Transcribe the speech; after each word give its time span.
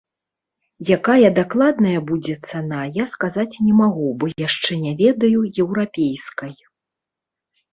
Якая 0.97 1.29
дакладная 1.39 1.99
будзе 2.11 2.35
цана, 2.49 2.79
я 2.97 3.05
сказаць 3.13 3.61
не 3.67 3.73
магу, 3.83 4.09
бо 4.25 4.33
яшчэ 4.47 4.71
не 4.87 4.93
ведаю 5.03 5.39
еўрапейскай. 5.67 6.53